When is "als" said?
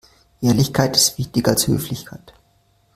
1.51-1.67